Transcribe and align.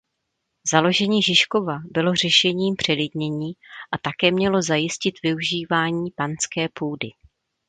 Založení 0.71 1.21
Žižkova 1.21 1.79
bylo 1.91 2.15
řešením 2.15 2.75
přelidnění 2.75 3.53
a 3.91 3.97
také 3.97 4.31
mělo 4.31 4.61
zajistit 4.61 5.21
využívání 5.23 6.11
panské 6.11 6.67
půdy. 6.73 7.09